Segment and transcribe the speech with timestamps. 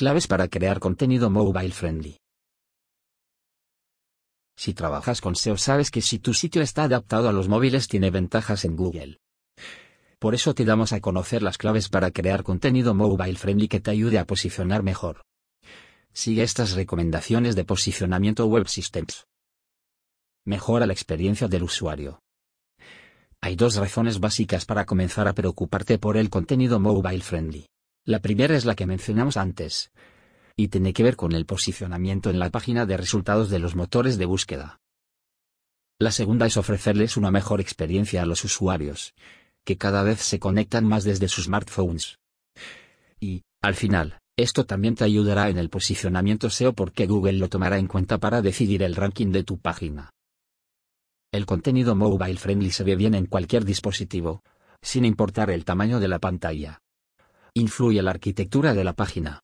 [0.00, 2.16] Claves para crear contenido mobile friendly.
[4.56, 8.10] Si trabajas con SEO sabes que si tu sitio está adaptado a los móviles tiene
[8.10, 9.18] ventajas en Google.
[10.18, 13.90] Por eso te damos a conocer las claves para crear contenido mobile friendly que te
[13.90, 15.20] ayude a posicionar mejor.
[16.14, 19.26] Sigue estas recomendaciones de posicionamiento Web Systems.
[20.46, 22.20] Mejora la experiencia del usuario.
[23.42, 27.66] Hay dos razones básicas para comenzar a preocuparte por el contenido mobile friendly.
[28.06, 29.92] La primera es la que mencionamos antes.
[30.56, 34.18] Y tiene que ver con el posicionamiento en la página de resultados de los motores
[34.18, 34.80] de búsqueda.
[35.98, 39.14] La segunda es ofrecerles una mejor experiencia a los usuarios,
[39.64, 42.18] que cada vez se conectan más desde sus smartphones.
[43.20, 47.78] Y, al final, esto también te ayudará en el posicionamiento SEO porque Google lo tomará
[47.78, 50.10] en cuenta para decidir el ranking de tu página.
[51.32, 54.42] El contenido mobile friendly se ve bien en cualquier dispositivo,
[54.80, 56.80] sin importar el tamaño de la pantalla.
[57.54, 59.42] Influye la arquitectura de la página,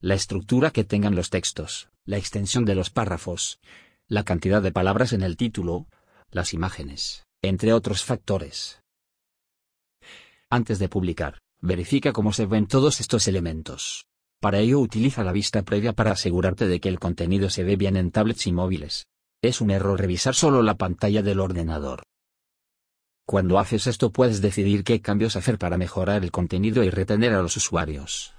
[0.00, 3.60] la estructura que tengan los textos, la extensión de los párrafos,
[4.08, 5.86] la cantidad de palabras en el título,
[6.30, 8.82] las imágenes, entre otros factores.
[10.50, 14.06] Antes de publicar, verifica cómo se ven todos estos elementos.
[14.40, 17.96] Para ello utiliza la vista previa para asegurarte de que el contenido se ve bien
[17.96, 19.06] en tablets y móviles.
[19.42, 22.02] Es un error revisar solo la pantalla del ordenador.
[23.28, 27.42] Cuando haces esto puedes decidir qué cambios hacer para mejorar el contenido y retener a
[27.42, 28.36] los usuarios.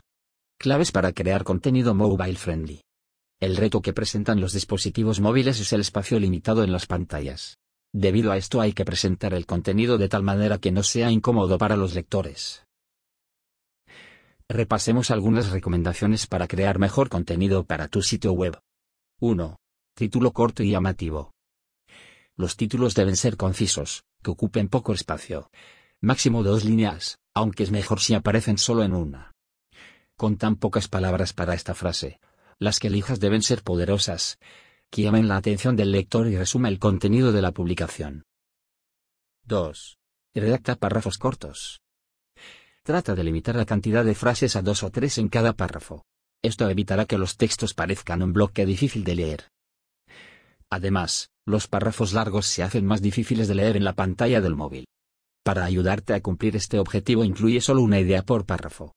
[0.57, 2.81] Claves para crear contenido mobile friendly.
[3.41, 7.57] El reto que presentan los dispositivos móviles es el espacio limitado en las pantallas.
[7.94, 11.57] Debido a esto hay que presentar el contenido de tal manera que no sea incómodo
[11.57, 12.63] para los lectores.
[14.49, 18.57] Repasemos algunas recomendaciones para crear mejor contenido para tu sitio web.
[19.19, 19.57] 1.
[19.95, 21.33] Título corto y llamativo.
[22.38, 25.49] Los títulos deben ser concisos, que ocupen poco espacio.
[25.99, 29.31] Máximo dos líneas, aunque es mejor si aparecen solo en una.
[30.16, 32.19] Con tan pocas palabras para esta frase,
[32.59, 34.38] las que elijas deben ser poderosas,
[34.91, 38.23] que llamen la atención del lector y resuma el contenido de la publicación.
[39.45, 39.97] 2.
[40.35, 41.81] Redacta párrafos cortos.
[42.83, 46.06] Trata de limitar la cantidad de frases a dos o tres en cada párrafo.
[46.44, 49.50] Esto evitará que los textos parezcan un bloque difícil de leer.
[50.69, 54.85] Además, los párrafos largos se hacen más difíciles de leer en la pantalla del móvil.
[55.44, 58.94] Para ayudarte a cumplir este objetivo incluye solo una idea por párrafo.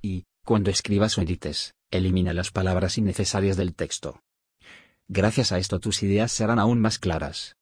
[0.00, 4.22] Y, cuando escribas o edites, elimina las palabras innecesarias del texto.
[5.08, 7.56] Gracias a esto tus ideas serán aún más claras.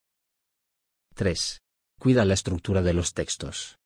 [1.14, 1.62] 3.
[1.98, 3.78] Cuida la estructura de los textos.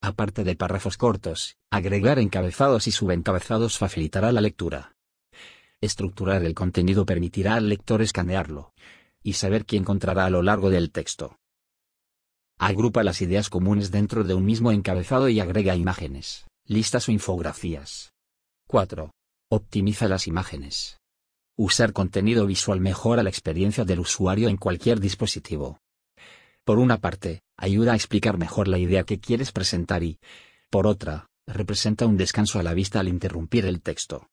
[0.00, 4.94] Aparte de párrafos cortos, agregar encabezados y subencabezados facilitará la lectura.
[5.84, 8.72] Estructurar el contenido permitirá al lector escanearlo
[9.22, 11.36] y saber qué encontrará a lo largo del texto.
[12.58, 18.14] Agrupa las ideas comunes dentro de un mismo encabezado y agrega imágenes, listas o infografías.
[18.66, 19.10] 4.
[19.50, 20.96] Optimiza las imágenes.
[21.54, 25.80] Usar contenido visual mejora la experiencia del usuario en cualquier dispositivo.
[26.64, 30.18] Por una parte, ayuda a explicar mejor la idea que quieres presentar y,
[30.70, 34.30] por otra, representa un descanso a la vista al interrumpir el texto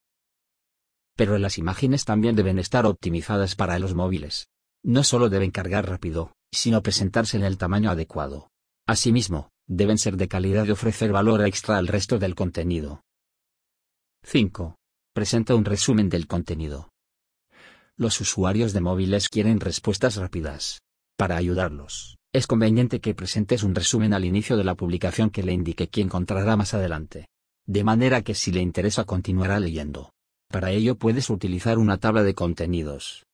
[1.22, 4.48] pero las imágenes también deben estar optimizadas para los móviles.
[4.84, 8.50] No solo deben cargar rápido, sino presentarse en el tamaño adecuado.
[8.88, 13.04] Asimismo, deben ser de calidad y ofrecer valor extra al resto del contenido.
[14.24, 14.78] 5.
[15.14, 16.90] Presenta un resumen del contenido.
[17.96, 20.82] Los usuarios de móviles quieren respuestas rápidas.
[21.20, 25.54] Para ayudarlos, es conveniente que presentes un resumen al inicio de la publicación que le
[25.54, 27.28] indique qué encontrará más adelante.
[27.68, 30.10] De manera que si le interesa continuará leyendo.
[30.52, 33.26] Para ello puedes utilizar una tabla de contenidos.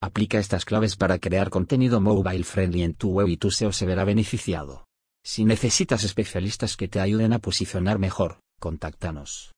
[0.00, 3.84] Aplica estas claves para crear contenido mobile friendly en tu web y tu SEO se
[3.84, 4.86] verá beneficiado.
[5.22, 9.52] Si necesitas especialistas que te ayuden a posicionar mejor, contáctanos.